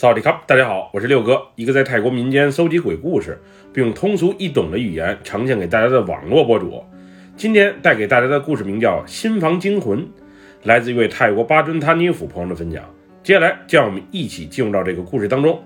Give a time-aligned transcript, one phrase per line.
[0.00, 3.38] 萨瓦迪卡，大家好，我是六哥，一个在泰国民间搜集鬼故事，
[3.70, 6.82] 并用通俗易懂的语言呈现给大家的网络博主。
[7.36, 9.98] 今天带给大家的故事名叫《新房惊魂》，
[10.62, 12.82] 来自一位泰国巴尊他尼府朋友的分享。
[13.22, 15.62] 接下来，让我们一起进入到这个故事当中。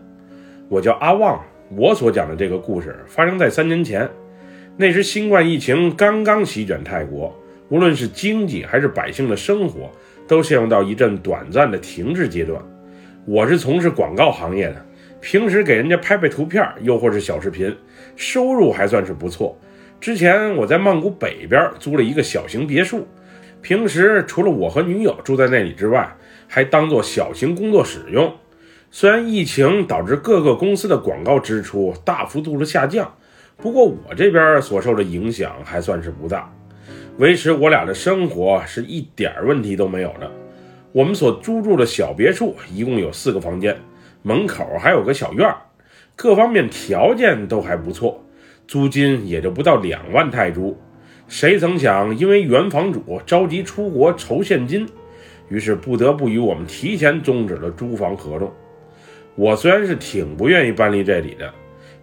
[0.68, 1.40] 我叫阿旺，
[1.70, 4.10] 我所讲的这个故事发生在三年前，
[4.76, 7.32] 那时新冠疫情刚刚席卷泰国，
[7.68, 9.88] 无论是经济还是百姓的生活，
[10.26, 12.60] 都陷入到一阵短暂的停滞阶段。
[13.26, 14.86] 我是从事广告行业的，
[15.18, 17.74] 平时给人家拍拍图片，又或是小视频，
[18.16, 19.58] 收入还算是不错。
[19.98, 23.08] 之前我在曼谷北边租了一个小型别墅，
[23.62, 26.14] 平时除了我和女友住在那里之外，
[26.46, 28.30] 还当做小型工作使用。
[28.90, 33.10] 虽然疫情导致各个公司的广告支出大幅度的下降，
[33.56, 36.52] 不过我这边所受的影响还算是不大，
[37.16, 40.30] 维持我俩的生活是一点问题都没有的。
[40.94, 43.76] 我们所租住的小别墅一共有四个房间，
[44.22, 45.56] 门口还有个小院儿，
[46.14, 48.24] 各方面条件都还不错，
[48.68, 50.78] 租金也就不到两万泰铢。
[51.26, 54.86] 谁曾想，因为原房主着急出国筹现金，
[55.48, 58.52] 于是不得不与我们提前终止了租房合同。
[59.34, 61.52] 我虽然是挺不愿意搬离这里的，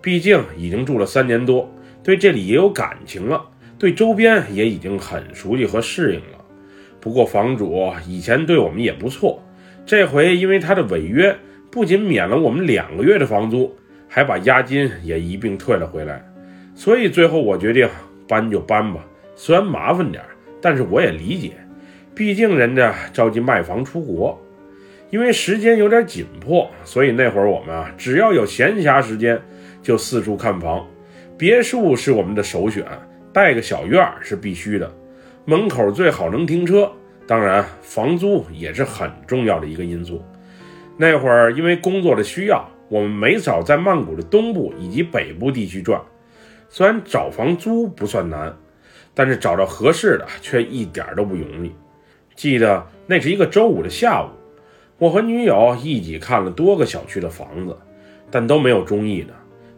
[0.02, 3.42] 毕竟已经住了三年多，对这里也有感情了，
[3.80, 6.41] 对周边也已经很熟悉和适应了。
[7.02, 9.44] 不过房主以前对我们也不错，
[9.86, 11.36] 这回因为他的违约，
[11.72, 13.76] 不仅免了我们两个月的房租，
[14.08, 16.24] 还把押金也一并退了回来。
[16.76, 17.90] 所以最后我决定
[18.28, 19.04] 搬就搬吧，
[19.36, 20.24] 虽然麻烦点，
[20.62, 21.54] 但是我也理解，
[22.14, 24.40] 毕竟人家着急卖房出国，
[25.10, 29.42] 因为时间有点紧迫，所以那会儿我们啊，只要有闲暇时间
[29.82, 30.88] 就四处看房。
[31.38, 32.86] 别墅是我们的首选，
[33.34, 34.92] 带个小院是必须的。
[35.46, 36.92] 门口最好能停车，
[37.26, 40.22] 当然房租也是很重要的一个因素。
[40.98, 46.00] 那会儿因为工作的需要，我们没少在曼谷的东部以及北部地区转。
[46.70, 48.56] 虽然找房租不算难，
[49.16, 51.72] 但是找到合适的却一点都不容易。
[52.36, 54.30] 记得那是一个周五的下午，
[55.00, 57.76] 我和女友一起看了多个小区的房子，
[58.30, 59.34] 但都没有中意的。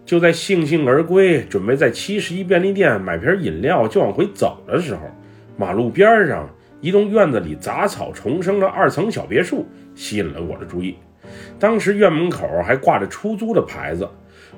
[0.05, 5.01] 就在悻悻而归，准备在七十一便利店买瓶饮料就往回走的时候。
[5.57, 6.49] 马路边上
[6.81, 9.65] 一栋院子里杂草丛生的二层小别墅
[9.95, 10.95] 吸引了我的注意。
[11.57, 14.07] 当时院门口还挂着出租的牌子，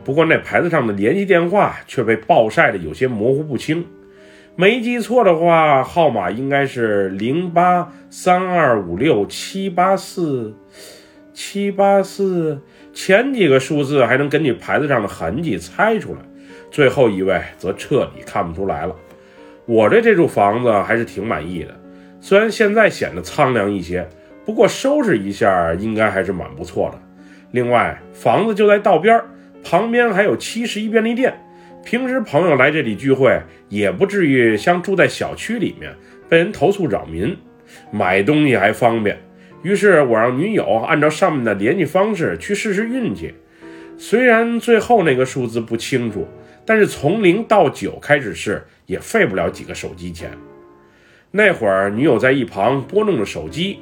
[0.03, 3.85] 不过那牌子上的联系电话却被暴晒的有些模糊不清。
[4.55, 10.53] 没记错的话，号码应该是零八三二五六七八四
[11.33, 12.61] 七八四，
[12.93, 16.19] 前几个数字还能根据牌子上的痕迹猜出来，
[16.71, 18.95] 最后一位则彻底看不出来了。
[19.65, 21.75] 我对这处房子还是挺满意的，
[22.21, 24.07] 虽然现在显得苍凉一些，
[24.45, 27.01] 不过收拾一下应该还是蛮不错的。
[27.51, 29.25] 另外，房子就在道边儿，
[29.63, 31.33] 旁边还有七十一便利店，
[31.83, 35.91] 平时朋友来这里聚会也不至于像住在小区里面
[36.29, 37.35] 被人投诉扰民，
[37.91, 39.17] 买东西还方便。
[39.63, 43.33] 于是我让女友按照上面的联系方式去试试运气，
[43.97, 46.27] 虽然最后那个数字不清楚。
[46.67, 50.31] 但是从零到九开始试也费不了几个手机钱。
[51.31, 53.79] 那会儿女友在一旁拨弄着手机，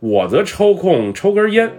[0.00, 1.70] 我则抽空抽根烟。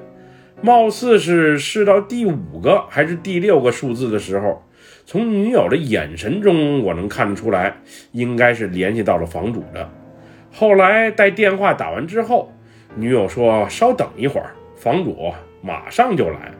[0.61, 4.63] 貌似是试到第五个还是第六个数字的时候，
[5.05, 7.75] 从女友的眼神中我能看得出来，
[8.13, 9.89] 应该是联系到了房主的。
[10.51, 12.51] 后来待电话打完之后，
[12.95, 16.51] 女友说：“稍等一会儿，房主马上就来。”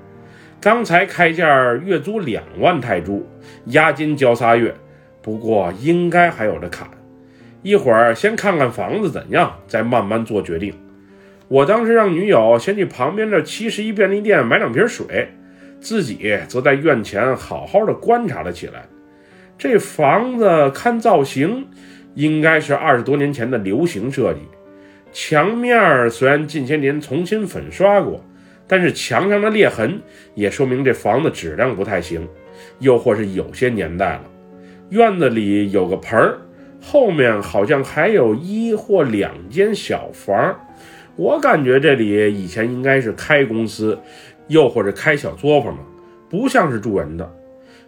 [0.60, 3.26] 刚才开价月租两万泰铢，
[3.68, 4.76] 押金交仨月，
[5.26, 6.88] 不过应该还有的砍。
[7.64, 10.72] 一会儿先看看房子怎样，再慢慢做决定。
[11.48, 15.28] 我当时让女友先去旁边的七十一便利店买两瓶水，
[15.80, 18.86] 自己则在院前好好的观察了起来。
[19.58, 21.66] 这房子看造型，
[22.14, 24.42] 应该是二十多年前的流行设计。
[25.12, 28.24] 墙面虽然近些年重新粉刷过。
[28.68, 30.02] 但是墙上的裂痕
[30.34, 32.28] 也说明这房子质量不太行，
[32.80, 34.24] 又或是有些年代了。
[34.90, 36.38] 院子里有个盆儿，
[36.82, 40.56] 后面好像还有一或两间小房。
[41.16, 43.98] 我感觉这里以前应该是开公司，
[44.48, 45.82] 又或者开小作坊的，
[46.30, 47.30] 不像是住人的。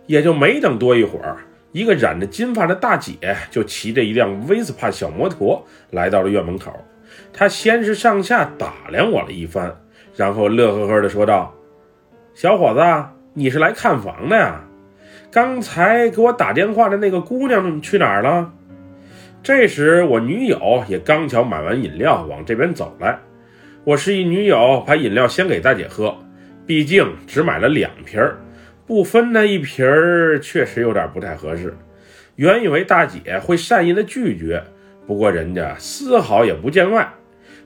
[0.05, 1.37] 也就没等多一会儿，
[1.73, 3.13] 一个染着金发的大姐
[3.51, 6.71] 就骑着一辆威斯帕小摩托来到了院门口。
[7.33, 9.75] 她先是上下打量我了一番。
[10.15, 11.53] 然后乐呵呵地说道
[12.33, 12.81] ：“小伙子，
[13.33, 14.63] 你是来看房的呀？
[15.37, 18.51] 刚才给我打电话的那个姑娘去哪儿了？”
[19.43, 23.19] 这时，我女友也刚巧买完饮料往这边走来。
[23.83, 26.17] 我示意女友把饮料先给大姐喝，
[26.65, 28.39] 毕竟只买了两瓶儿，
[28.87, 31.77] 不分那一瓶儿确实有点不太合适。
[32.37, 34.63] 原以为大姐会善意的拒绝，
[35.05, 37.07] 不过人家丝毫也不见外，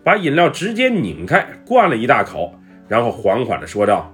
[0.04, 2.54] 把饮料直接拧开，灌了一大口，
[2.90, 4.14] 然后缓缓地说道：“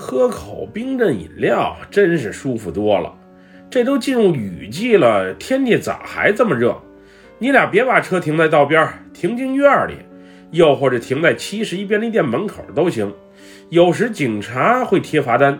[0.00, 3.12] 喝口冰镇饮料真是舒服多了。
[3.68, 6.80] 这都进入雨季了，天气咋还这么热？
[7.40, 9.94] 你俩别把车停在道边，停进院里，
[10.52, 13.12] 又或者停在七十一便利店门口都行。”
[13.70, 15.58] 有时警察会贴罚单，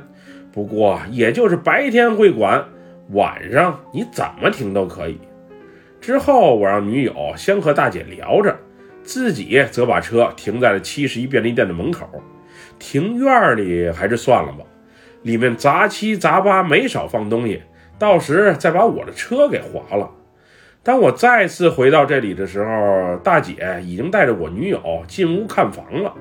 [0.52, 2.64] 不过也就是白天会管，
[3.11, 5.19] 晚上你怎么停都可以。
[6.00, 8.56] 之后我让女友先和大姐聊着，
[9.02, 12.08] 自己则把车停在了七十一便利店的门口。
[12.78, 14.64] 庭院里还是算了吧，
[15.22, 17.62] 里面杂七杂八，没少放东西，
[17.98, 20.10] 到时再把我的车给划了。
[20.82, 26.14] 当我再次回到这里的时候，大姐已经带着我女友进屋看房了。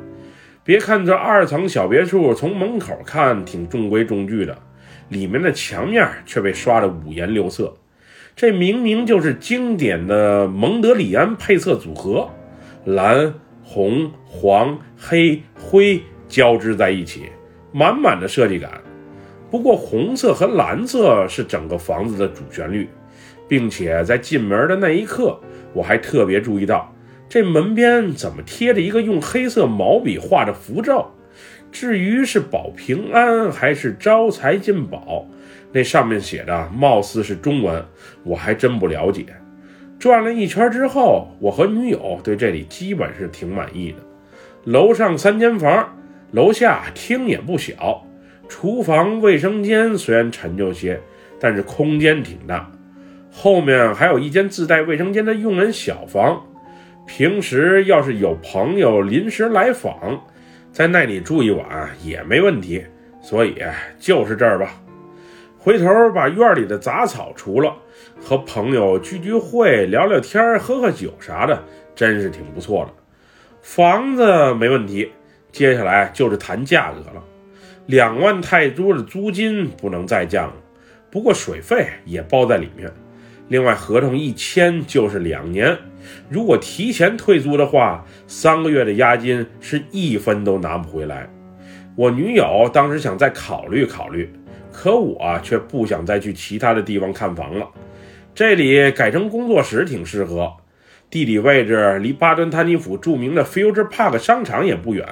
[0.63, 4.57] 别看这二层小别墅，从门口看挺中规中矩的，
[5.07, 7.73] 里面的墙面却被刷得五颜六色。
[8.35, 12.29] 这明明就是经典的蒙德里安配色组合，
[12.83, 13.33] 蓝、
[13.63, 17.29] 红、黄、黑、灰交织在一起，
[17.71, 18.71] 满满的设计感。
[19.49, 22.89] 不过红色和蓝色是整个房子的主旋律，
[23.47, 25.39] 并且在进门的那一刻，
[25.73, 26.93] 我还特别注意到。
[27.29, 31.05] 这门边怎么贴着一个用黑色毛笔画的符咒？
[31.71, 35.27] 至于是保平安还是招财进宝，
[35.73, 37.83] 那上面写的貌似是中文，
[38.23, 39.25] 我还真不了解。
[39.99, 43.97] 转了一圈之后，我和女友对这里基本是挺满意的。
[44.63, 45.96] 楼上三间房，
[46.31, 48.05] 楼下厅也不小，
[48.49, 50.99] 厨房、卫生间虽然陈旧些，
[51.39, 52.69] 但是空间挺大。
[53.31, 56.41] 后面还有一间自带卫生间的佣人小房。
[57.05, 60.21] 平时要是有朋友临时来访，
[60.73, 62.83] 在那里住一晚也没问题，
[63.21, 63.55] 所以
[63.97, 64.73] 就是这儿吧。
[65.57, 67.73] 回头把院里的杂草除了，
[68.19, 71.63] 和朋友聚聚会、聊聊天、喝喝酒啥的，
[71.95, 72.91] 真是挺不错的。
[73.61, 75.09] 房子没问题，
[75.57, 77.23] 接下来就是谈价格了。
[77.87, 80.53] 两万泰铢的租金不能再降了，
[81.09, 82.91] 不过水费也包在里面。
[83.47, 85.75] 另外，合同一签就是两年。
[86.29, 91.27] 如果提前退租的话，三个月的押金是一分都拿不回来。
[91.95, 94.31] 我女友当时想再考虑考虑，
[94.71, 97.67] 可我却不想再去其他的地方看房了。
[98.35, 100.53] 这里改成工作室挺适合，
[101.09, 105.07] 地理位置离巴顿坦尼府著名的 Future Park 商场也不远，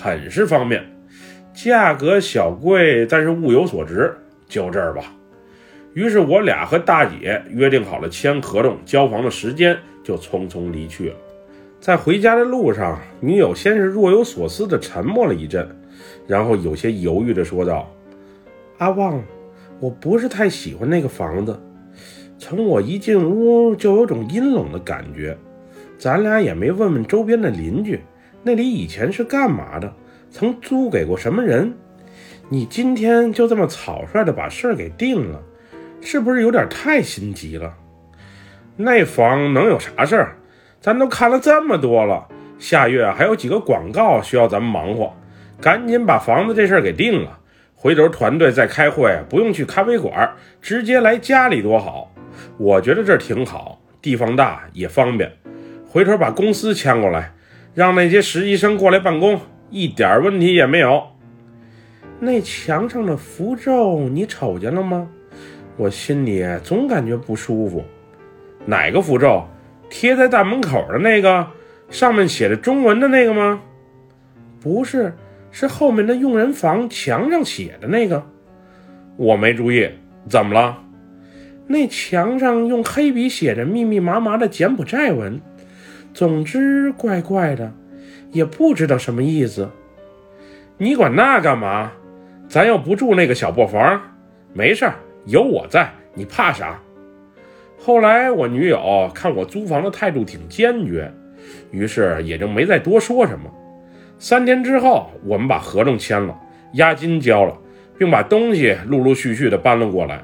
[0.00, 0.82] 很是方便。
[1.52, 4.14] 价格小贵，但是物有所值，
[4.46, 5.12] 就这儿吧。
[5.92, 9.76] 于是我俩和大姐约定好了签合同、交房的时间。
[10.04, 11.16] 就匆匆离去了。
[11.80, 15.68] 在回家的路上，女友先是若有所思地沉默了一阵，
[16.26, 17.86] 然后有些犹豫地说道
[18.78, 19.22] ：“阿旺，
[19.80, 21.60] 我不是太喜欢那个房子，
[22.38, 25.36] 从我一进屋就有种阴冷的感觉。
[25.98, 28.00] 咱俩也没问问周边的邻居，
[28.42, 29.92] 那里以前是干嘛的，
[30.30, 31.74] 曾租给过什么人。
[32.48, 35.42] 你今天就这么草率的把事儿给定了，
[36.00, 37.74] 是不是有点太心急了？”
[38.80, 40.36] 那房能有啥事儿？
[40.80, 45.12] 咱都看了这么多了，下月还有几个广告需要咱们忙活，
[45.60, 47.40] 赶紧把房子这事儿给定了。
[47.74, 52.12] 回头团队再开会，不用去咖啡馆，直接来家里多好。
[52.56, 55.32] 我觉得这挺好，地方大也方便。
[55.88, 57.32] 回头把公司迁过来，
[57.78, 61.00] 让那些实习生过来办公，一点问题也没有。
[62.18, 65.08] 那墙上的符咒你瞅见了吗？
[65.76, 67.84] 我心里总感觉不舒服。
[68.66, 69.46] 哪个符咒？
[69.88, 71.46] 贴在大门口的那个，
[71.88, 73.60] 上面写着中文的那个吗？
[74.60, 75.14] 不是，
[75.52, 78.26] 是后面的佣人房墙上写的那个。
[79.16, 79.88] 我没注意，
[80.28, 80.82] 怎么了？
[81.68, 85.40] 那墙上用黑笔写着密密麻麻的柬埔寨文，
[86.12, 87.72] 总之怪怪的，
[88.32, 89.68] 也不知道什么意思。
[90.76, 91.92] 你管那干嘛？
[92.48, 94.00] 咱又不住那个小破房，
[94.54, 94.94] 没事儿，
[95.26, 96.80] 有我在，你怕啥？
[97.78, 101.12] 后来我女友看我租房的态度挺坚决，
[101.70, 103.48] 于是也就没再多说什么。
[104.18, 106.36] 三天之后，我们把合同签了，
[106.72, 107.56] 押金交了，
[107.96, 110.22] 并把东西陆陆续续的搬了过来。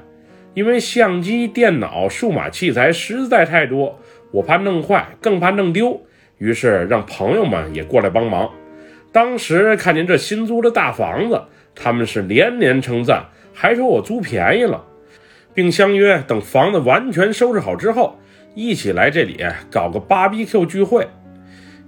[0.53, 3.99] 因为相机、电脑、数码器材实在太多，
[4.35, 5.97] 我怕弄坏，更怕弄丢，
[6.39, 8.51] 于是让朋友们也过来帮忙。
[9.13, 11.41] 当时看见这新租的大房子，
[11.73, 13.23] 他们是连连称赞，
[13.53, 14.83] 还说我租便宜了。
[15.53, 18.19] 并相约等房子完全收拾好之后，
[18.55, 19.37] 一起来这里
[19.71, 21.07] 搞个 BBQ 聚会。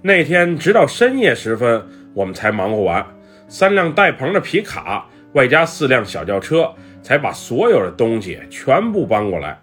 [0.01, 3.05] 那天直到深夜时分，我们才忙活完。
[3.49, 9.59] 三辆带棚的皮卡，外加四辆小轿车，才把所有的东西全部搬过来。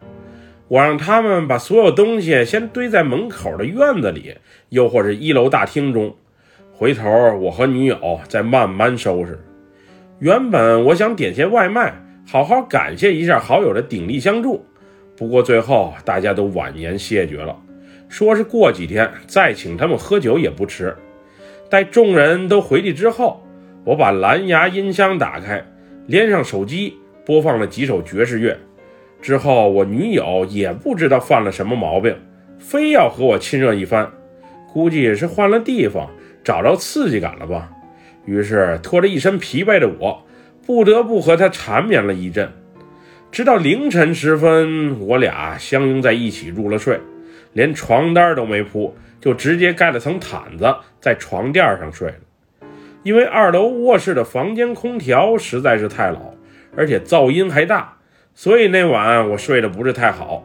[0.68, 4.34] 我让他们把所有东西先堆在门口的院子里，
[4.70, 6.14] 又或者一楼大厅中。
[6.72, 9.38] 回头我和女友再慢慢收拾。
[10.18, 11.94] 原本我想点些外卖，
[12.26, 14.64] 好好感谢一下好友的鼎力相助。
[15.16, 17.56] 不过最后大家都婉言谢绝了，
[18.08, 20.96] 说是过几天再请他们喝酒也不迟。
[21.68, 23.42] 待众人都回去之后，
[23.84, 25.64] 我把蓝牙音箱打开，
[26.06, 26.94] 连上手机，
[27.24, 28.58] 播放了几首爵士乐。
[29.24, 32.14] 之后我女友也不知道犯了什么毛病，
[32.58, 34.06] 非要和我亲热一番，
[34.70, 36.10] 估计是换了地方。
[36.44, 37.70] 找着刺激感了吧？
[38.26, 40.22] 于是拖着一身疲惫的我，
[40.66, 42.52] 不得不和他缠绵了一阵，
[43.32, 47.00] 直到凌晨时分，我俩相拥在一起入了睡，
[47.54, 52.68] 连床单都没铺，就直接盖了层毯子在床垫上睡了。
[53.02, 56.34] 因为二楼卧室的房间空调实在是太老，
[56.76, 57.93] 而且噪音还大，
[58.34, 60.44] 所以那晚我睡得不是太好，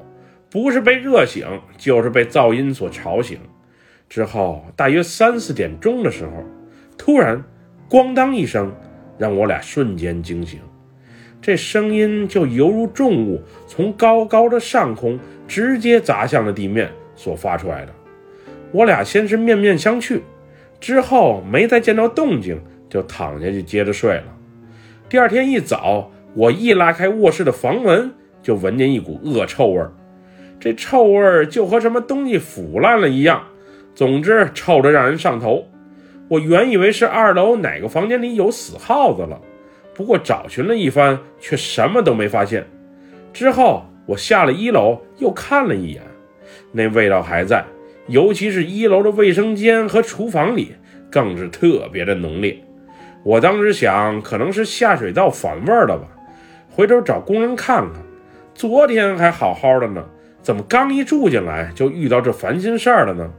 [0.50, 1.46] 不是被热醒，
[1.78, 3.40] 就是被噪音所吵醒。
[4.08, 6.44] 之后大约三四点钟的时候，
[6.98, 7.44] 突然
[7.90, 8.72] “咣当”一声，
[9.18, 10.60] 让我俩瞬间惊醒。
[11.42, 15.18] 这声音就犹如重物从高高的上空
[15.48, 17.94] 直接砸向了地面所发出来的。
[18.72, 20.22] 我俩先是面面相觑，
[20.80, 24.26] 之后没再见到动静，就躺下去接着睡了。
[25.08, 29.92] 第二天一早，我一拉开卧室的房门，就闻见一股恶臭味儿。
[30.60, 33.44] 这臭味儿就和什么东西腐烂了一样。
[33.96, 35.66] 总之，臭得让人上头。
[36.28, 39.40] 我原以为是二楼哪个房间里有死耗子了，
[39.96, 42.66] 不过找寻了一番，却什么都没发现。
[43.34, 46.04] 之后，我下了一楼，又看了一眼，
[46.72, 47.66] 那味道还在，
[48.08, 50.74] 尤其是一楼的卫生间和厨房里，
[51.10, 52.56] 更是特别的浓烈。
[53.24, 56.08] 我当时想，可能是下水道反味了吧，
[56.70, 58.02] 回头找工人看看。
[58.54, 60.04] 昨天还好好的呢，
[60.42, 63.32] 怎么刚一住进来就遇到这烦心事儿了呢？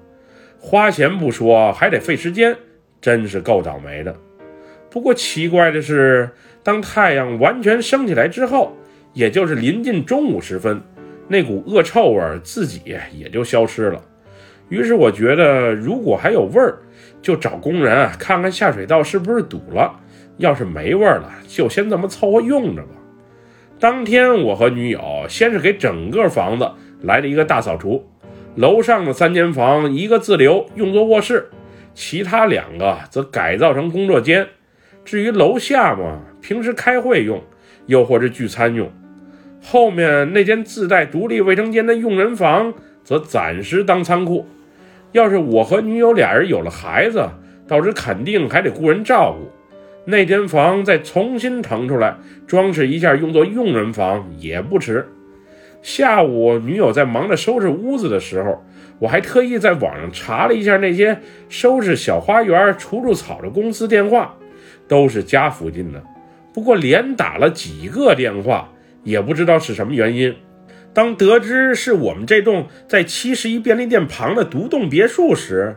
[0.58, 2.56] 花钱不说，还得费时间，
[3.00, 4.14] 真是够倒霉的。
[4.90, 6.30] 不过奇怪的是，
[6.62, 8.76] 当太阳完全升起来之后，
[9.12, 10.80] 也就是临近中午时分，
[11.28, 12.80] 那股恶臭味自己
[13.12, 14.02] 也就消失了。
[14.68, 16.78] 于是我觉得，如果还有味儿，
[17.22, 19.98] 就找工人看看下水道是不是堵了。
[20.38, 22.88] 要是没味儿了，就先这么凑合用着吧。
[23.80, 26.70] 当天，我和女友先是给整个房子
[27.00, 28.06] 来了一个大扫除。
[28.54, 31.48] 楼上的三间房，一个自留用作卧室，
[31.94, 34.46] 其他两个则改造成工作间。
[35.02, 37.42] 至于楼下嘛，平时开会用，
[37.86, 38.92] 又或者聚餐用。
[39.62, 44.46] 后面那间自带独立卫生间的用人房，则暂时当仓库。
[45.12, 47.26] 要是我和女友俩人有了孩子，
[47.66, 49.50] 到时肯定还得雇人照顾。
[50.10, 55.08] 那间房再重新腾出来，装饰一下，用作佣人房也不迟。
[55.82, 58.62] 下午，女友在忙着收拾屋子的时候，
[58.98, 64.36] 我还特意在网上查了一下那些收拾小花园、除除草的公司电话，
[64.86, 66.02] 都是家附近的。
[66.52, 68.70] 不过连打了几个电话，
[69.04, 70.34] 也不知道是什么原因。
[70.92, 75.76] 当得知是我们这栋在七十一便利店旁的独栋别墅时，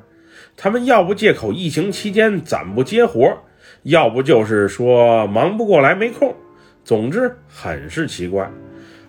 [0.57, 3.37] 他们要不借口疫情期间暂不接活，
[3.83, 6.35] 要不就是说忙不过来没空。
[6.83, 8.49] 总之，很是奇怪。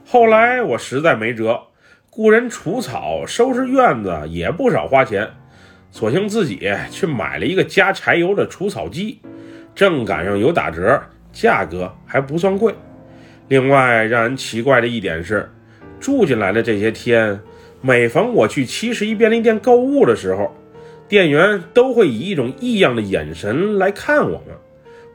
[0.06, 1.60] 后来我实在没辙，
[2.10, 5.28] 雇人除草、收拾院子也不少花钱，
[5.90, 9.20] 索性自己去买了一个加柴油的除草机，
[9.74, 12.72] 正赶上有打折，价格还不算贵。
[13.48, 15.50] 另外让人奇怪的一点是，
[15.98, 17.40] 住进来的这些天，
[17.80, 20.54] 每逢我去七十一便利店购物的时候，
[21.14, 24.56] 店员都会以一种异样的眼神来看我们。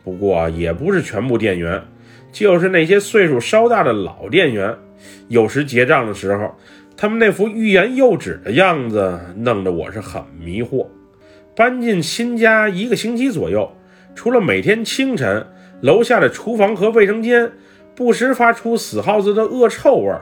[0.01, 1.83] 不过也不是全部店员。
[2.31, 4.73] 就是那些岁数稍大的老店员，
[5.27, 6.55] 有时结账的时候，
[6.95, 10.87] 他们那副欲言又止的样子，弄得我是很迷惑。
[11.53, 13.69] 搬进新家一个星期左右，
[14.15, 15.45] 除了每天清晨
[15.81, 17.51] 楼下的厨房和卫生间
[17.93, 20.15] 不时发出死耗子的恶臭味，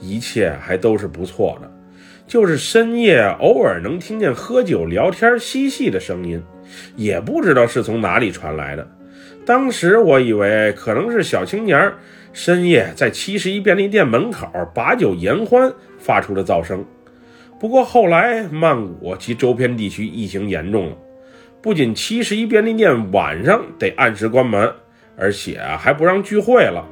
[0.00, 1.70] 一切还都是不错的。
[2.28, 6.40] 就是深夜偶尔能听见喝酒聊天嬉戏的声音，
[6.94, 8.86] 也不知道是从哪里传来的。
[9.46, 11.90] 当时我以为可能是小青年
[12.34, 16.84] 深夜在七十一便利店门口把酒言欢发出的噪声。
[17.58, 20.96] 不过后来曼谷及周边地区疫情严重了，
[21.62, 24.70] 不仅七十一便利店晚上得按时关门，
[25.16, 26.86] 而且还不让聚会了。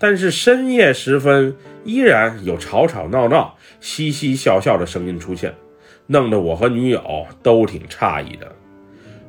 [0.00, 1.54] 但是深夜时分
[1.84, 5.54] 依然有吵吵闹闹、嘻嘻笑笑的声音出现，
[6.06, 8.50] 弄得我和女友都挺诧异的。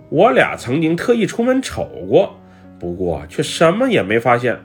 [0.09, 2.37] 我俩曾经特意出门瞅过。
[2.79, 4.59] 不过却什么也没发现。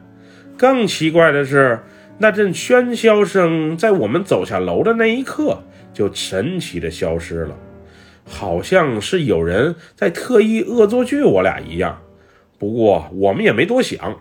[0.56, 1.80] 更奇怪的是，
[2.16, 7.54] 那阵喧嚣声在我们走下楼的那一刻就神奇的消失了，
[8.24, 12.00] 好像是有人在特意恶作剧我俩一样。
[12.58, 14.18] 不过我们也没多想，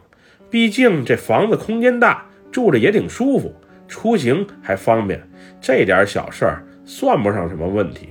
[0.50, 3.54] 毕竟这房子空间大，住着也挺舒服，
[3.88, 5.22] 出行还方便，
[5.60, 8.10] 这点小事儿算不上什么问题。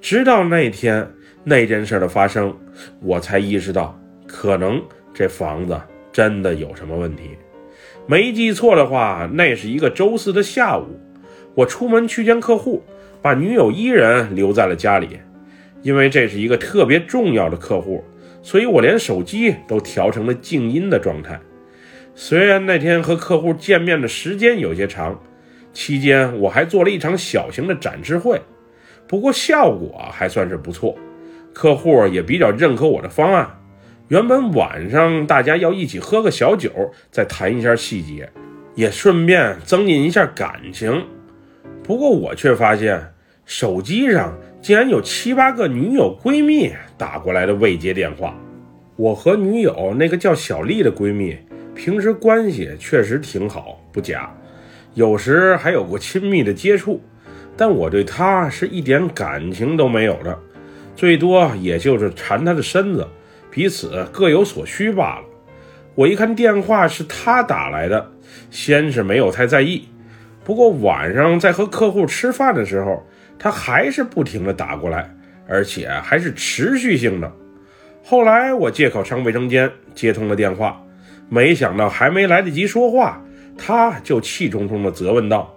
[0.00, 1.08] 直到那天
[1.42, 2.56] 那件事的发生，
[3.00, 4.82] 我才意识到，可能
[5.12, 5.80] 这房子。
[6.12, 7.36] 真的有什么问题？
[8.06, 10.98] 没记错的话，那是一个周四的下午，
[11.54, 12.82] 我出门去见客户，
[13.20, 15.18] 把女友一人留在了家里。
[15.82, 18.02] 因为这是一个特别重要的客户，
[18.46, 21.36] 所以我连手机都调成了静音的状态。
[22.14, 25.20] 虽然那天和客户见面的时间有些长，
[25.72, 28.40] 期间我还做了一场小型的展示会，
[29.08, 30.96] 不过效果还算是不错，
[31.52, 33.50] 客户也比较认可我的方案。
[34.06, 36.70] 原本晚上大家要一起喝个小酒，
[37.10, 38.30] 再谈一下细节，
[38.76, 41.04] 也顺便增进一下感情。
[41.82, 43.12] 不过我却发现
[43.46, 48.36] 手机上竟然有七八个女友闺蜜打过来的未接电话。
[48.96, 51.38] 我和女友那个叫小丽的闺蜜，
[51.72, 54.28] 平时关系确实挺好，不假，
[54.94, 57.00] 有时还有过亲密的接触。
[57.56, 60.36] 但我对她是一点感情都没有的，
[60.96, 63.06] 最多也就是缠她的身子。
[63.48, 65.24] 彼此各有所需罢了。
[65.94, 68.10] 我一看电话是她打来的，
[68.50, 69.86] 先是没有太在意。
[70.42, 73.06] 不过晚上在和客户吃饭的时候，
[73.38, 75.14] 他还是不停的打过来，
[75.48, 77.32] 而且还是持续性的。
[78.04, 80.82] 后来我借口上卫生间接通了电话，
[81.28, 83.22] 没想到还没来得及说话，
[83.58, 85.54] 他就气冲冲的责问道：“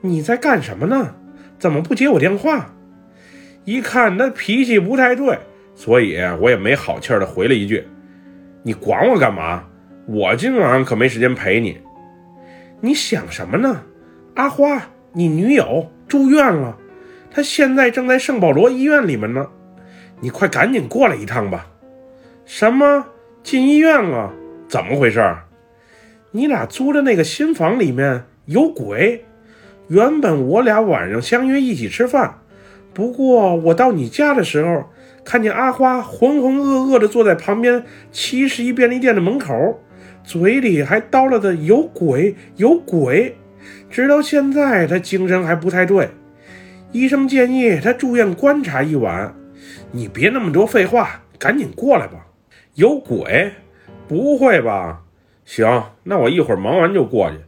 [0.00, 1.14] 你在干什么呢？
[1.58, 2.72] 怎么不接我电话？”
[3.64, 5.38] 一看他脾气不太对。
[5.74, 7.86] 所以我也没好气儿的回了一句
[8.64, 9.64] ：“你管我干嘛？
[10.06, 11.78] 我今晚上可没时间陪你。
[12.80, 13.82] 你想什么呢？
[14.36, 16.78] 阿花，你女友住院了，
[17.36, 19.46] 他现在正在圣保罗医院里面呢。
[20.20, 21.66] 你快赶紧过来一趟吧。
[22.46, 23.04] 什么？
[23.42, 24.32] 进医院了？
[24.66, 25.22] 怎么回事？
[26.30, 29.26] 你俩租的那个新房里面有鬼。
[29.88, 32.38] 原本我俩晚上相约一起吃饭，
[32.94, 34.86] 不过我到你家的时候。”
[35.22, 39.82] 看见阿花浑浑噩噩地坐在旁边七十一便利店的门口，
[40.22, 43.36] 嘴里还叨唠的有鬼有鬼，
[43.90, 46.10] 直到现在他精神还不太对，
[46.92, 49.34] 医生建议他住院观察一晚。
[49.90, 52.26] 你别那么多废话，赶紧过来吧。
[52.74, 53.52] 有鬼？
[54.08, 55.02] 不会吧？
[55.44, 57.38] 行，那我一会儿忙完就过去。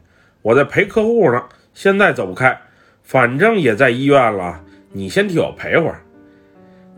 [0.41, 2.59] 我在陪客户呢，现在走不开，
[3.03, 6.01] 反正也在医院了，你先替我陪会儿。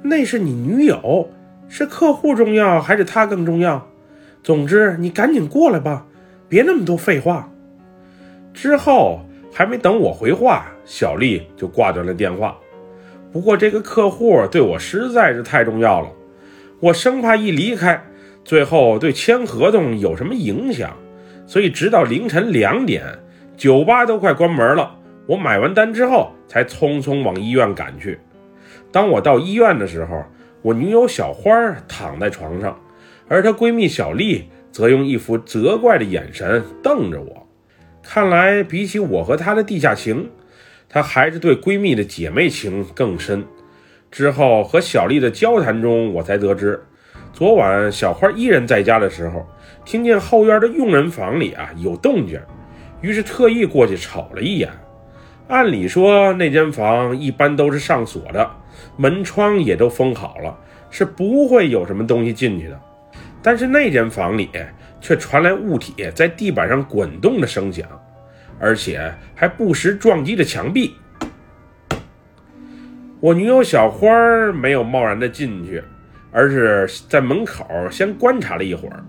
[0.01, 1.29] 那是你女友，
[1.67, 3.87] 是客户重要还是她更重要？
[4.43, 6.05] 总之，你赶紧过来吧，
[6.49, 7.49] 别那么多废话。
[8.53, 9.21] 之后
[9.53, 12.57] 还没等我回话，小丽就挂断了电话。
[13.31, 16.09] 不过这个客户对我实在是太重要了，
[16.79, 18.03] 我生怕一离开，
[18.43, 20.97] 最后对签合同有什么影响，
[21.45, 23.03] 所以直到凌晨两点，
[23.55, 24.95] 酒吧都快关门了，
[25.27, 28.19] 我买完单之后才匆匆往医院赶去。
[28.91, 30.23] 当我到医院的时候，
[30.61, 31.51] 我女友小花
[31.87, 32.77] 躺在床上，
[33.27, 37.40] 而她闺蜜小丽则用一副责怪的眼神瞪着我。
[38.13, 40.29] 看来，比起我和她的地下情，
[40.89, 43.45] 她还是对闺蜜的姐妹情更深。
[44.11, 46.83] 之后和小丽的交谈中，我才得知，
[47.31, 49.47] 昨晚小花一人在家的时候，
[49.85, 52.37] 听见后院的佣人房里啊有动静，
[52.99, 54.69] 于是特意过去瞅了一眼。
[55.47, 58.51] 按理说，那间房一般都是上锁的，
[58.97, 62.77] 门窗也都封好了，是不会有什么东西进去的。
[63.41, 64.49] 但是那间房里
[64.99, 67.87] 却传来物体在地板上滚动的声响，
[68.61, 70.95] 而且还不时撞击着墙壁。
[73.19, 74.07] 我女友小花
[74.51, 75.83] 没有贸然的进去，
[76.31, 79.03] 而是在门口先观察了一会儿，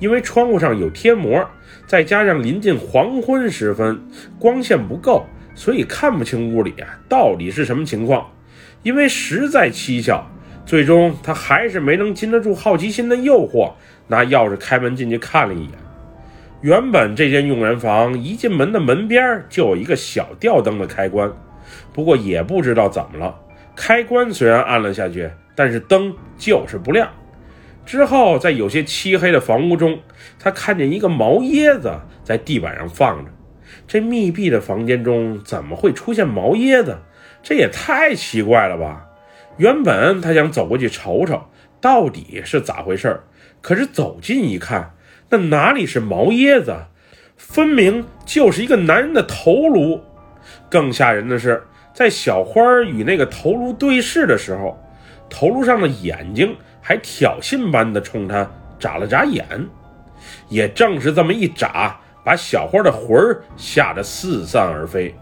[0.00, 1.46] 因为窗户上有贴膜，
[1.86, 4.00] 再加上临近黄昏时分，
[4.38, 5.26] 光线不够。
[5.54, 8.30] 所以看不清屋里啊到底是什么情况，
[8.82, 10.22] 因为实在蹊跷，
[10.66, 13.72] 最终他还是没能经得住好奇心的诱惑，
[14.08, 15.85] 拿钥匙开门进去看了一眼。
[16.62, 21.30] 原本这间佣人房一进门的门边就有一个小吊灯的开关，
[21.92, 23.38] 不过也不知道怎么了，
[23.76, 27.08] 开关虽然按了下去，但是灯就是不亮。
[27.84, 30.00] 之后在有些漆黑的房屋中，
[30.38, 31.92] 他看见一个毛椰子
[32.24, 33.30] 在地板上放着。
[33.86, 36.96] 这密闭的房间中怎么会出现毛椰子？
[37.42, 39.06] 这也太奇怪了吧！
[39.58, 41.40] 原本他想走过去瞅瞅，
[41.80, 43.20] 到底是咋回事
[43.60, 44.94] 可是走近一看，
[45.28, 46.74] 那哪里是毛椰子，
[47.36, 50.00] 分明就是一个男人的头颅。
[50.70, 51.62] 更吓人的是，
[51.92, 54.78] 在小花与那个头颅对视的时候，
[55.28, 59.44] 头颅上的眼睛还挑衅般的冲他眨了眨眼。
[60.48, 65.14] 也正是这么一眨，把小花的魂儿吓得四散而飞。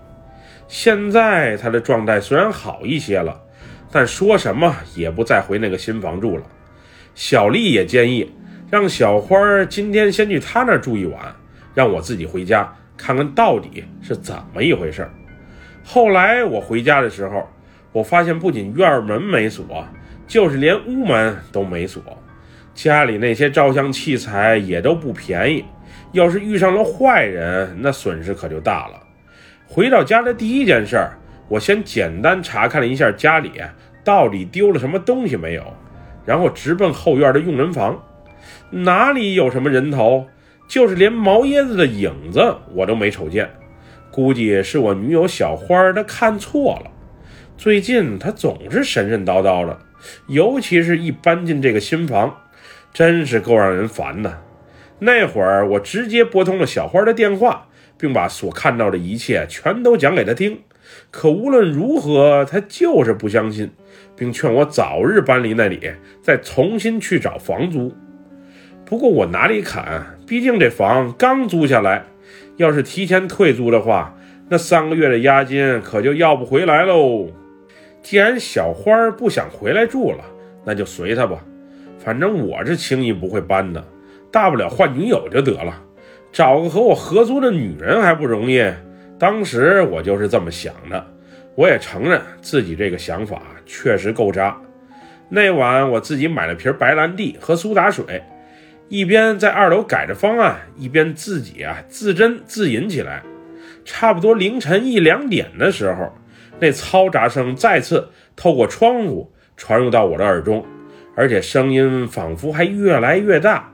[0.69, 3.39] 现在他的状态虽然好一些了，
[3.91, 6.43] 但说什么也不再回那个新房住了。
[7.15, 8.31] 小丽也建议
[8.75, 11.33] 让小花今天先去他那儿住一晚，
[11.75, 15.09] 让我自己回家看看到底是怎么一回事。
[15.85, 17.49] 后来我回家的时候，
[17.93, 19.87] 我发现不仅院门没锁，
[20.27, 22.03] 就是连屋门都没锁。
[22.75, 25.65] 家里那些照相器材也都不便宜，
[26.11, 29.01] 要是遇上了坏人，那损失可就大了。
[29.69, 31.01] 回到家的第一件事，
[31.47, 33.53] 我先简单查看了一下家里
[34.03, 35.63] 到底丢了什么东西没有，
[36.27, 37.97] 然后直奔后院的用人房。
[38.83, 40.27] 哪里有什么人头，
[40.67, 43.49] 就是连毛椰子的影子我都没瞅见。
[44.11, 46.91] 估计是我女友小花她看错了，
[47.57, 49.79] 最近她总是神神叨叨的，
[50.27, 52.37] 尤其是一搬进这个新房。
[52.93, 54.41] 真是够让人烦的。
[55.01, 57.67] 那会儿我直接拨通了小花的电话，
[57.99, 60.61] 并把所看到的一切全都讲给她听。
[61.11, 63.73] 可无论如何，她就是不相信，
[64.17, 65.91] 并劝我早日搬离那里，
[66.23, 67.93] 再重新去找房租。
[68.85, 69.83] 不过我哪里肯？
[70.27, 72.05] 毕竟这房刚租下来，
[72.57, 74.15] 要是提前退租的话，
[74.49, 77.29] 那三个月的押金可就要不回来喽。
[78.03, 80.25] 既然小花不想回来住了，
[80.65, 81.39] 那就随她吧。
[81.99, 83.83] 反正我是轻易不会搬的，
[84.31, 85.83] 大不了换女友就得了，
[86.31, 88.63] 找个和我合租的女人还不容易。
[89.19, 91.07] 当时我就是这么想的，
[91.55, 94.55] 我也承认自己这个想法确实够渣。
[95.31, 98.23] 那晚我自己买了瓶白兰地和苏打水，
[98.95, 103.25] 一边在二楼改着方案，一边自己啊自斟自饮起来。
[103.85, 106.13] 差不多凌晨一两点的时候，
[106.61, 110.65] 那嘈杂声再次透过窗户传入到我的耳中。
[111.17, 113.73] 而且声音仿佛还越来越大，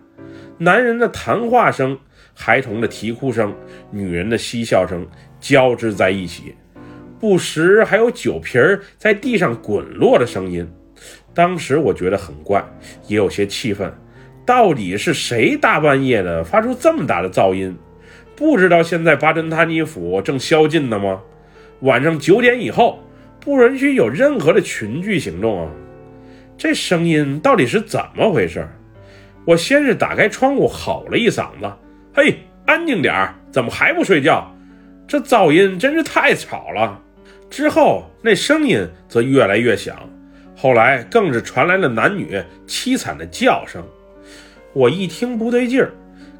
[0.56, 1.98] 男人的谈话声、
[2.32, 3.54] 孩童的啼哭声、
[3.90, 5.06] 女人的嬉笑声
[5.38, 6.54] 交织在一起，
[7.18, 10.66] 不时还有酒瓶儿在地上滚落的声音。
[11.34, 12.64] 当时我觉得很怪，
[13.06, 13.92] 也有些气愤。
[14.50, 17.72] 到底是谁大半夜的发出这么大的噪音？
[18.34, 21.20] 不知道现在巴珍塔尼府正宵禁呢吗？
[21.82, 22.98] 晚上九点以后
[23.38, 25.70] 不允许有任何的群聚行动啊！
[26.58, 28.66] 这声音到底是怎么回事？
[29.44, 31.72] 我先是打开窗户吼了一嗓子
[32.12, 33.32] ：“嘿，安静点儿！
[33.52, 34.52] 怎么还不睡觉？
[35.06, 37.00] 这噪音真是太吵了。”
[37.48, 39.96] 之后那声音则越来越响，
[40.56, 43.80] 后来更是传来了男女凄惨的叫声。
[44.72, 45.92] 我一听不对劲儿，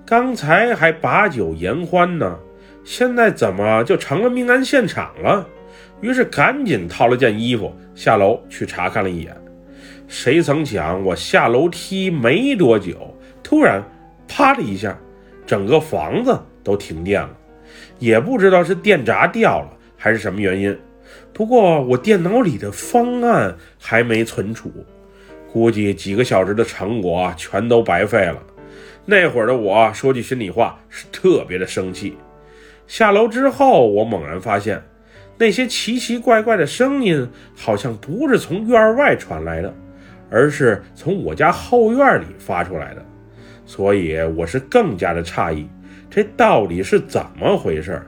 [0.06, 2.38] 刚才还把酒言欢呢，
[2.84, 5.46] 现在怎么就成了命案现场了？
[6.00, 9.36] 于是赶紧套了件衣服下楼去查看了一眼。
[10.06, 13.82] 谁曾想，我下楼梯没多久，突然
[14.26, 14.96] 啪的一下，
[15.46, 17.36] 整个房子都停电了。
[17.98, 20.76] 也不知道是电闸掉了还是什么原因。
[21.32, 24.72] 不过我电脑里的方案还没存储，
[25.52, 28.42] 估计几个小时的成果全都白费了。
[29.04, 32.16] 那会儿的我说句心里话，是特别的生气。
[32.86, 34.82] 下楼之后，我猛然发现，
[35.38, 39.74] 那些奇奇怪怪的声音好像不是从院外传来的。
[40.32, 43.04] 而是从我家后院里发出来的，
[43.66, 45.66] 所以我是更加的诧异，
[46.08, 48.00] 这到底是怎么回事？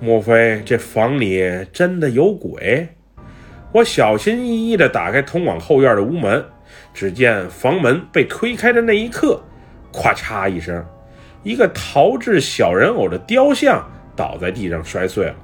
[0.00, 2.88] 莫非这房里真的有鬼？
[3.70, 6.44] 我小心翼翼地打开通往后院的屋门，
[6.92, 9.40] 只见房门被推开的那一刻，
[9.92, 10.84] 咔嚓一声，
[11.42, 15.34] 一个陶制小人偶的雕像倒在地上摔碎了。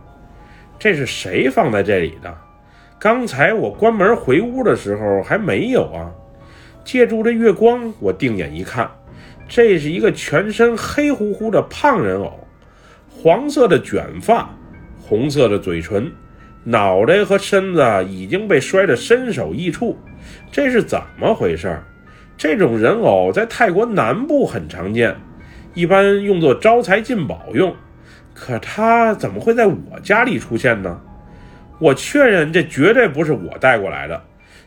[0.78, 2.36] 这是谁放在这里的？
[2.98, 6.10] 刚才我关门回屋的时候还没有啊！
[6.82, 8.90] 借助着月光，我定眼一看，
[9.48, 12.40] 这是一个全身黑乎乎的胖人偶，
[13.10, 14.48] 黄色的卷发，
[14.98, 16.10] 红色的嘴唇，
[16.68, 19.96] 脑袋和身子已经被摔得身首异处。
[20.50, 21.78] 这是怎么回事？
[22.36, 25.14] 这种人偶在泰国南部很常见，
[25.74, 27.72] 一般用作招财进宝用。
[28.34, 31.00] 可它怎么会在我家里出现呢？
[31.78, 34.20] 我确认这绝对不是我带过来的。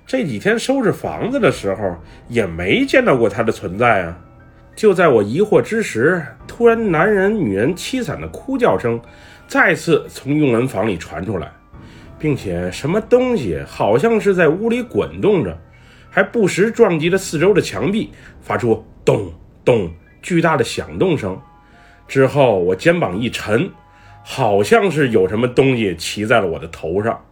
[0.08, 1.98] 这几天收拾房子的时候
[2.30, 4.18] 也没见到过他的存在啊！
[4.76, 9.00] 就在我疑惑之时，突然男人、女人凄惨的哭叫声
[9.48, 11.52] 再次从佣人房里传出来，
[12.20, 15.58] 并且什么东西好像是在屋里滚动着，
[16.10, 19.32] 还不时撞击着四周的墙壁，发出咚
[19.64, 19.90] 咚，
[20.22, 21.40] 巨大的响动声。
[22.08, 23.70] 之后我肩膀一沉，
[24.24, 27.24] 好像是有什么东西骑在了我的头上。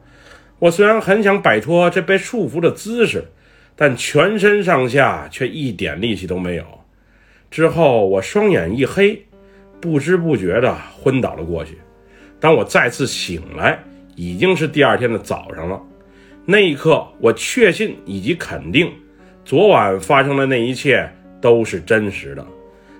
[0.60, 3.26] 我虽然很想摆脱这被束缚的姿势，
[3.76, 6.64] 但全身上下却一点力气都没有。
[7.52, 9.26] 之后我双眼一黑，
[9.80, 11.78] 不知不觉地昏倒了过去。
[12.40, 13.84] 当我再次醒来，
[14.18, 15.80] 已经是第二天的早上了。
[16.44, 18.92] 那一刻，我确信以及肯定，
[19.46, 21.08] 昨晚发生的那一切
[21.40, 22.46] 都是真实的。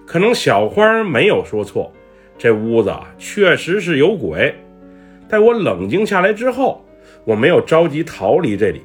[0.06, 1.92] 可能小花没有说错，
[2.38, 4.54] 这屋子确实是有鬼。
[5.28, 6.86] 待我冷静下来之后，
[7.26, 8.82] 我没有着急逃离这里，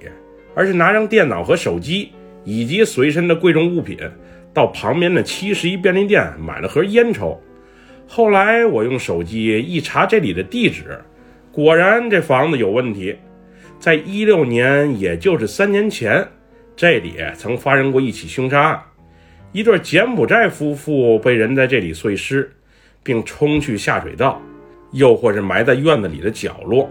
[0.54, 2.10] 而是拿上电脑和手机
[2.44, 3.98] 以及随身的贵重物品，
[4.54, 7.38] 到旁边的七十一便利店买了盒烟抽。
[8.08, 10.98] 后来我用手机一查这里的地址，
[11.52, 13.14] 果然这房子有问题。
[13.78, 16.26] 在一六年，也就是三年前，
[16.74, 18.82] 这里曾发生过一起凶杀案，
[19.50, 22.50] 一对柬埔寨夫妇被人在这里碎尸，
[23.02, 24.40] 并冲去下水道，
[24.92, 26.88] 又或是埋在院子里的角落。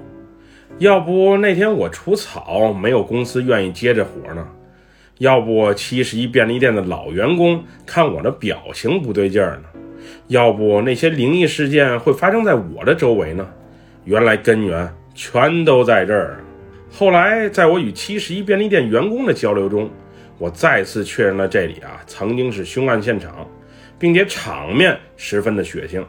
[0.79, 4.43] 要不那天我除草，没有公司愿意接这活呢；
[5.19, 9.79] 要不七十一便利店的老员工看我的表情不对劲儿呢；
[10.27, 13.47] 要不那些灵异事件会发生在我的周围呢？
[14.03, 16.43] 原来根源全都在这儿。
[16.89, 19.89] 后来在我与七十一便利店员工的交流中，
[20.37, 23.47] 我再次确认了这里啊曾经是凶案现场，
[23.97, 26.03] 并且场面十分的血腥。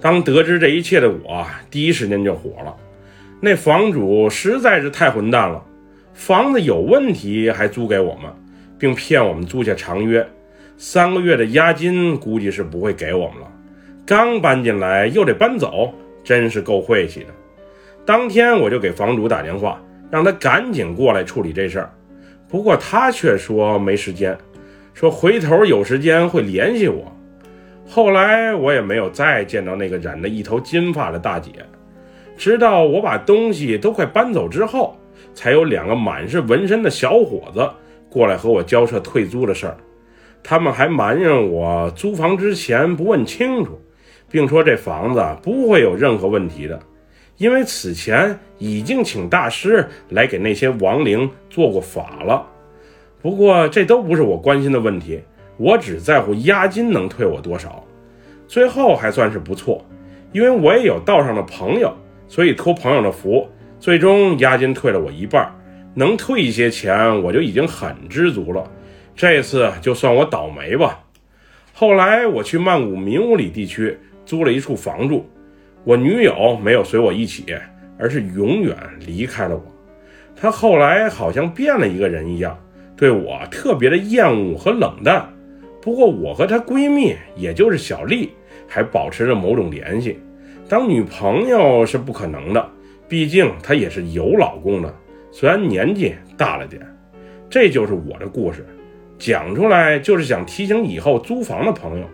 [0.00, 2.76] 当得知这一切的我，第一时间就火了。
[3.40, 5.64] 那房主实在是太混蛋了，
[6.14, 8.30] 房子有问题还租给我们，
[8.78, 10.24] 并骗我们租下长约，
[10.76, 13.50] 三个月的押金估计是不会给我们了。
[14.06, 17.26] 刚搬进来又得搬走，真是够晦气的。
[18.04, 19.80] 当天我就给房主打电话，
[20.10, 21.92] 让他赶紧过来处理这事儿。
[22.48, 24.36] 不过他却说没时间，
[24.92, 27.10] 说回头有时间会联系我。
[27.88, 31.50] 后来我也没有再见到那个染了一头金发的大姐。
[32.36, 34.96] 直到我把东西都快搬走之后，
[35.34, 37.68] 才有两个满是纹身的小伙子
[38.10, 39.76] 过来和我交涉退租的事儿。
[40.42, 43.80] 他们还埋怨我租房之前不问清楚，
[44.32, 46.80] 并说这房子不会有任何问题的，
[47.36, 52.44] 因为此前已经请大师来给那些亡灵做过法了。
[53.20, 55.20] 不过这都不是我关心的问题，
[55.58, 57.84] 我只在乎押金能退我多少。
[58.48, 59.84] 最后还算是不错，
[60.32, 61.94] 因为我也有道上的朋友。
[62.26, 63.46] 所以托朋友的福，
[63.78, 65.54] 最终押金退了我一半，
[65.94, 68.64] 能退一些钱，我就已经很知足了。
[69.14, 70.98] 这次就算我倒霉吧。
[71.74, 73.98] 后来我去曼谷明武里地区
[74.32, 75.26] 租了一处房住，
[75.84, 77.54] 我女友没有随我一起，
[77.98, 78.74] 而是永远
[79.06, 79.62] 离开了我。
[80.34, 82.58] 她后来好像变了一个人一样，
[82.96, 85.28] 对我特别的厌恶和冷淡。
[85.82, 88.30] 不过我和她闺蜜，也就是小丽，
[88.66, 90.18] 还保持着某种联系。
[90.66, 92.66] 当女朋友是不可能的，
[93.06, 94.94] 毕竟她也是有老公的，
[95.30, 96.80] 虽然年纪大了点。
[97.50, 98.64] 这就是我的故事，
[99.18, 102.06] 讲出来就是想提醒以后租房的朋友，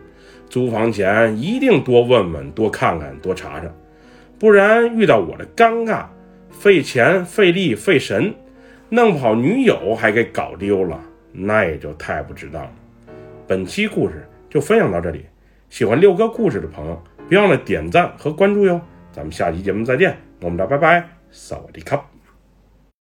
[0.48, 3.66] 租房前一定多问问、多看看、多查查，
[4.38, 6.06] 不然遇到我的尴尬，
[6.50, 8.34] 费钱、费力、费神，
[8.88, 11.00] 弄不好女友还给搞丢了，
[11.32, 12.70] 那也就太不值当了。
[13.46, 15.26] 本期故事就分享到这里，
[15.68, 17.02] 喜欢六哥故事的朋友。
[17.28, 18.80] 别忘了点赞和关注哟！
[19.12, 22.17] 咱们下期节目再见，我们俩拜拜，萨瓦迪卡。